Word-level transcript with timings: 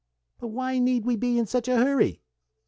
"But 0.39 0.47
why 0.47 0.79
need 0.79 1.05
we 1.05 1.15
be 1.15 1.37
in 1.37 1.45
such 1.45 1.67
a 1.67 1.75
hurry?" 1.77 2.23